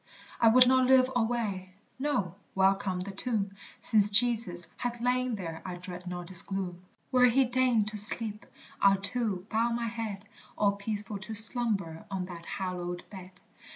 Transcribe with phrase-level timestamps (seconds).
[0.39, 5.75] I would not live alway no, welcome the tomb, Since Jesus hath lain there I
[5.75, 6.81] dread not its gloom;
[7.11, 8.47] Where he deigned to sleep,
[8.81, 10.25] I'll too bow my head,
[10.57, 13.33] All peaceful to slumber on that hallowed bed.